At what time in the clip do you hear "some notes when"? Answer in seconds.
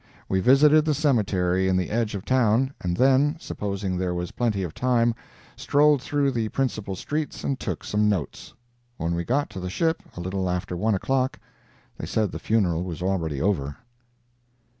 7.83-9.13